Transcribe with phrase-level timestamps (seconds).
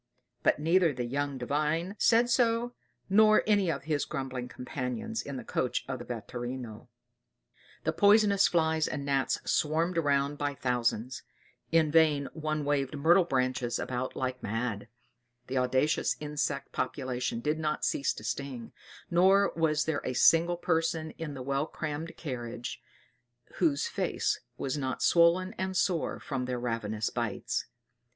[0.41, 2.73] But neither the young Divine said so,
[3.07, 6.87] nor anyone of his grumbling companions in the coach of the vetturino.
[7.83, 11.21] The poisonous flies and gnats swarmed around by thousands;
[11.71, 14.87] in vain one waved myrtle branches about like mad;
[15.45, 18.71] the audacious insect population did not cease to sting;
[19.11, 22.81] nor was there a single person in the well crammed carriage
[23.57, 27.67] whose face was not swollen and sore from their ravenous bites.